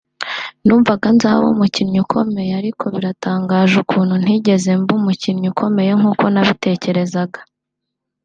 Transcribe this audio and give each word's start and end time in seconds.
numvaga 0.65 1.07
nzaba 1.15 1.39
nk’umukinnyi 1.43 1.97
ukomeye 2.05 2.51
ariko 2.61 2.83
biratangaje 2.93 3.75
ukuntu 3.83 4.13
ntigeze 4.23 4.71
mba 4.81 4.93
umukinnyi 4.99 5.47
ukomeye 5.53 5.91
nk’uko 5.99 6.23
nabitekerezaga 6.33 7.39